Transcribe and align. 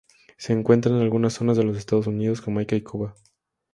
Se 0.35 0.51
encuentra 0.51 0.91
en 0.91 0.99
algunas 0.99 1.33
zonas 1.33 1.57
de 1.57 1.71
Estados 1.77 2.07
Unidos, 2.07 2.41
Jamaica 2.41 2.75
y 2.75 2.81
Cuba. 2.81 3.13